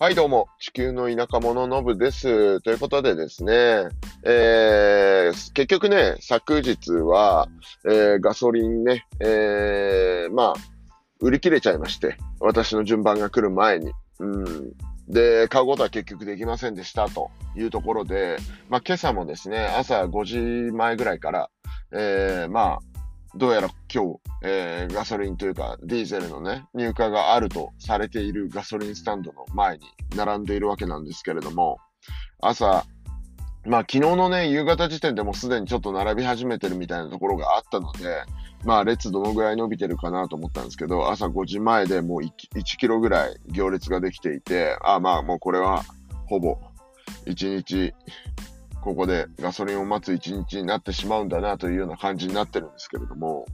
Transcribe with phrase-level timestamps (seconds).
[0.00, 2.60] はい、どうも、地球の田舎者のぶです。
[2.62, 3.86] ということでですね、
[4.24, 7.46] えー、結局ね、昨日は、
[7.84, 10.54] えー、ガソリンね、えー、まあ、
[11.20, 13.92] 売り切れちゃいまして、私の順番が来る前に。
[14.18, 14.72] うん。
[15.08, 18.38] で、買うことは結局できませんでしたというところで、
[18.68, 21.50] まあ、今朝もですね、朝5時前ぐらいから、
[21.92, 22.93] えー、まあ、
[23.36, 31.78] どうやら今日、えーガソリンというか、ディーゼルのね、入荷があるとされているガソリンスタンドの前に並んでいるわけなんですけれども、
[32.40, 32.84] 朝、
[33.66, 38.22] まあ昨日のね、夕方時点でもすでにちょっと並び始めてるみたいなところがあったので、
[38.64, 45.82] まあ列どのぐらい伸びてるかなと思ったんですけど、朝5時前でもう 1, 1キロぐらい行列ができていて、あまあもうこれは
[46.26, 46.56] ほぼ
[47.26, 47.94] 1日
[48.84, 53.46] ここでガソリンを待つ一日になってしまうんだなというような感じになってるんですけれども、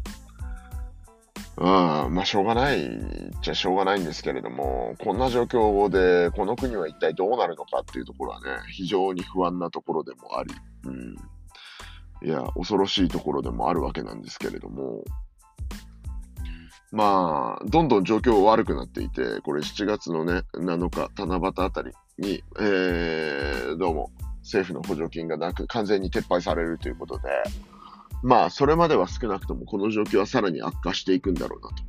[1.57, 2.91] うん、まあしょうがないっ
[3.41, 10.53] ちゃしょうがないんですけれども、こんな状況でこの国は一体どうなるのかっていうところはね、非常に不安なところでもあり、
[10.87, 15.05] うん、いや、恐ろしいところでもあるわけなんですけれども、
[16.91, 24.11] まあ、どんどん状況悪くなっていて、これ7月のね、7日、七夕あたりに、えー、どうも、
[24.43, 27.29] 政府の補助金がなく、完全に撤廃されるということで、
[28.23, 31.85] まあ、それまでは少なくともこの状況はさらに悪化していくんだろうなと。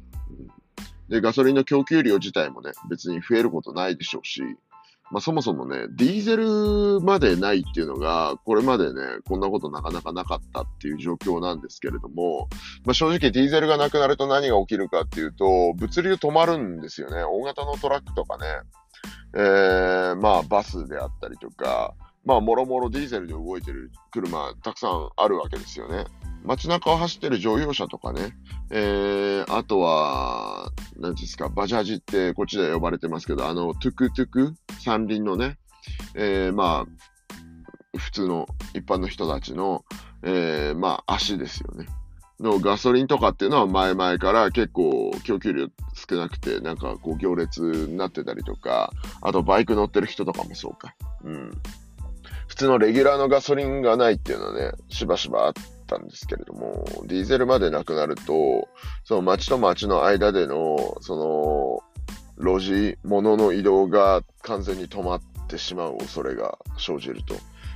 [1.09, 4.41] で、ガソリンの供給量自体もね、別に増えることないでしょうし、
[5.11, 12.47] まあそもそもね、ディーゼルまでないっていうのが、これまでね、こんなことなかなかなかったっていう状況なんですけれども、
[12.85, 17.23] まあ正直ディーゼルがなくなると何が起きるかっていうと、物流止まるんですよね。
[17.23, 18.45] 大型のトラックとかね、
[19.35, 21.93] えー、まあバスであったりとか、
[22.25, 26.05] まあもろもろディーゼルで動いてる車たくさんあるわけですよね。
[26.43, 28.35] 街中を走ってる乗用車とかね、
[28.71, 35.59] えー、あとは、何ですか、バジャージってこっちで呼ばれてますけど、あの、トゥクトゥク、三輪のね、
[36.15, 39.85] えー、まあ、普通の一般の人たちの、
[40.23, 41.85] えー、まあ、足ですよね。
[42.39, 48.91] のガソリンとかっていうのは前々から結構供給量少なくて、なんかこう行列になってたりとか、
[49.21, 50.95] あとバイク乗ってる人とかもそうか。
[51.23, 51.51] うん。
[52.51, 55.53] 普通のレギュラーのガソリンがないっていうのはね、しばしばあっ
[55.87, 58.67] たんですけれども、ディーゼルまでなくなると、
[59.05, 61.81] その街と街の間での、そ
[62.37, 67.35] の、路地、物の移動が完全に止まってしまう恐れが生じると。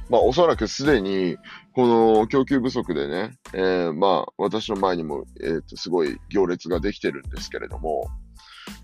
[0.09, 1.37] まあ、おそらくすでに、
[1.73, 8.09] この供給不足でね、えーまあ、私の前にも、えーと、すごい行列ができてるんですけれども、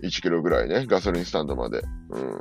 [0.02, 1.82] 1キロぐらいね、ガソリンスタンドまで。
[2.08, 2.40] うん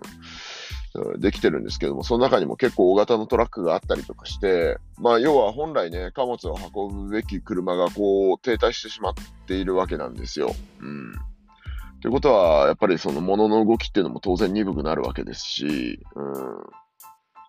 [1.17, 9.13] できてるんですけども、その中にも結構大型のトラックがあったりとかして、まあ要は本来ね、貨物を運ぶべき車がこう停滞してしまっ
[9.47, 10.53] ているわけなんですよ。
[10.79, 11.13] うん。
[12.01, 16.63] ということは、やっぱりその物の動きっていうのも当然鈍くなるわけですし、うん。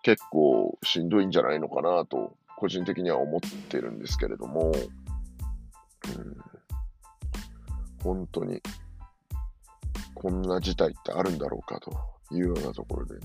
[0.03, 6.37] 結構しんどいんじゃないのかなと、個人的には思ってるんですけれども、うん。
[8.03, 8.61] 本当に、
[10.13, 11.91] こんな事態ってあるんだろうかと。
[12.31, 13.21] いうようなところでね、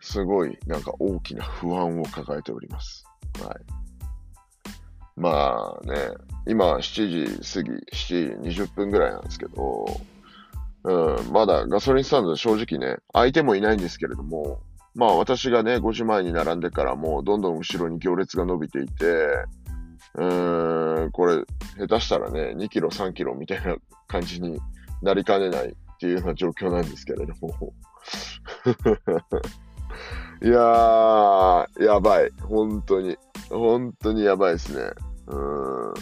[0.00, 3.04] すごいなんか大きな不安を抱えております。
[3.42, 3.56] はい。
[5.16, 5.94] まあね、
[6.46, 10.00] 今7時過ぎ、7時20分ぐらいなんですけど、
[10.84, 10.92] う
[11.22, 14.60] ん、まだガソリンスタンド正直ね、相手もいないんですけれども、
[14.94, 19.04] まあ私がね、5時前に並んでからもうどんどん後ろに行列が伸びていて、
[20.14, 21.44] うーん、これ
[21.78, 23.76] 下手したらね、2キロ、3キロみたいな
[24.08, 24.58] 感じに
[25.02, 27.50] なりかねないっていうような状況なんですけれども。
[30.42, 32.30] いやー、やばい。
[32.40, 33.18] 本当に。
[33.50, 34.90] 本当にやばいですね。
[35.26, 35.94] うん。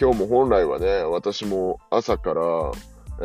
[0.00, 2.42] 今日も本来はね、私も朝から、
[3.22, 3.24] え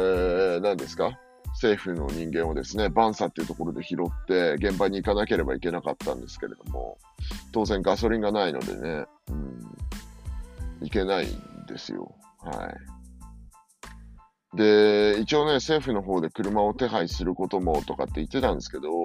[0.58, 1.20] ー、何ですか？
[1.54, 6.98] 政府の人間をですね、バンサっていうところで拾って、現場に行かなければいけなかったんですけれども、
[7.52, 9.78] 当然ガソリンがないのでね、うん、
[10.82, 12.16] 行けないんですよ。
[12.40, 13.01] はい。
[14.54, 19.04] で、一応ね、政府の方で車を手配することもとかって言ってたんですけど、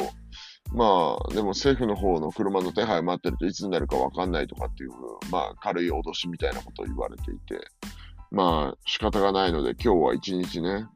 [0.72, 4.90] まあ、でも政府の方の車の手配待ってるといつになるかわかんないとかっていう、
[5.30, 7.60] まあ、軽い脅しみたいなことを言われていて、
[8.32, 10.86] まあ、仕方がないので、今日は一日ね、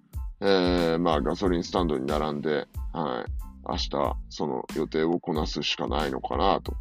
[0.41, 3.31] えー、まあ、ガソリンスタンドに並んで、はい、
[3.69, 6.75] 明日、その予定をこなすしかないのかな、と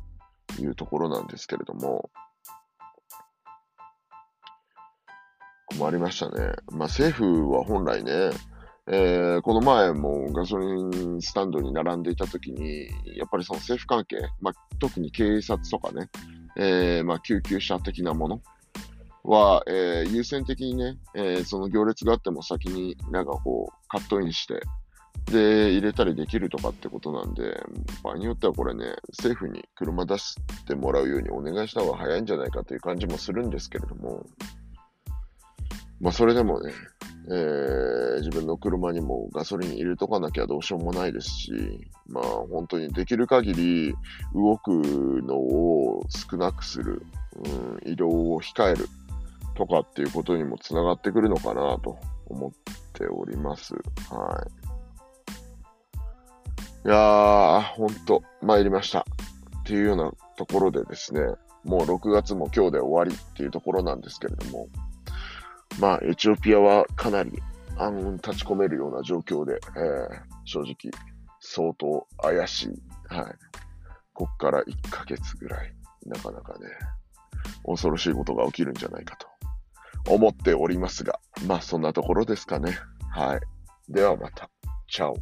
[0.60, 2.10] いうところなんですけれども、
[5.78, 6.54] 困りましたね。
[6.72, 8.32] まあ、政府は本来ね、
[8.88, 16.10] えーこの前もガソリンスタンドに並んでいたときに、やっぱりその政府関係、まあ、特に警察とかね、
[16.58, 18.42] えーまあ、救急車的なもの
[19.24, 24.62] は、えー優先的にね、えその行列があっても先になんかこう、カットインして、
[25.26, 27.64] で、入れたりできるとかってことなんで、
[28.04, 34.26] 場合によってはこれね、政府に車出してもらうようにお願いした方が早いんじゃないかという感じもするんですけれども、
[36.02, 36.72] まあそれでもね、
[37.28, 41.52] えー、自分の車にもガソリン入れとかなきゃどうしようもないですし、
[42.08, 43.94] まあ本当にできる限り
[44.34, 47.04] 動くのを少なくする、
[47.86, 48.88] うん、移動を控える
[49.56, 51.98] とかっていうことにもつながってくるのかなと
[52.28, 52.52] 思っ
[52.94, 53.74] ております。
[54.10, 54.60] はい。
[56.86, 59.02] いやー、ほんと、参りました。
[59.02, 59.04] っ
[59.66, 61.22] ていうようなところでですね、
[61.66, 64.70] もう6月も今日で終わりっていうところなんですけれども、
[65.80, 67.32] まあ、エチオピアはかなり
[67.78, 70.76] 暗雲立ち込めるような状況で、えー、正直、
[71.40, 72.68] 相当怪しい。
[73.08, 73.36] はい。
[74.14, 75.74] こっから1ヶ月ぐらい、
[76.06, 76.68] なかなかね、
[77.66, 79.16] 恐ろしいことが起きるんじゃないか
[80.06, 82.78] と思っておりますが、まあそんなところですかね。
[83.12, 83.40] はい。
[83.88, 84.50] ではまた。
[84.90, 85.16] チャオ。